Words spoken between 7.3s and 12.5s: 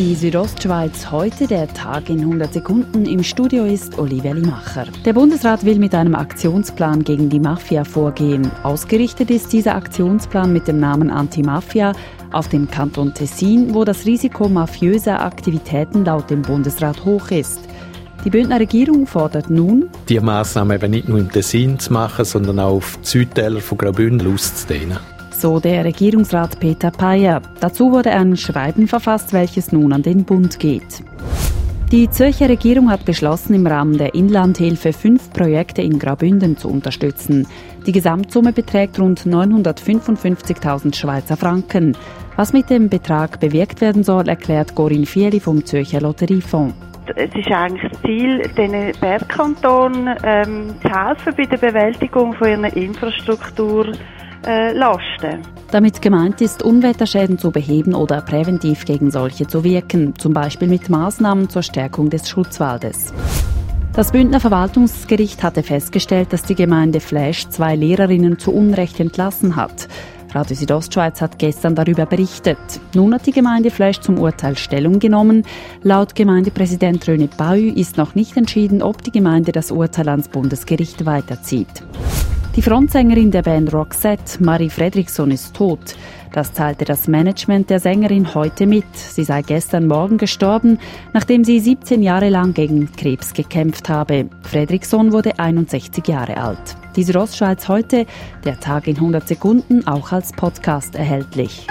Mafia vorgehen. Ausgerichtet ist dieser Aktionsplan mit dem Namen Anti-Mafia auf